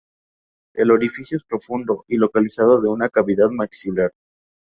El 0.73 0.89
orificio 0.89 1.37
es 1.37 1.43
profundo 1.43 2.05
y 2.07 2.17
localizado 2.17 2.79
en 2.83 2.91
una 2.91 3.09
cavidad 3.09 3.51
maxilar. 3.51 4.11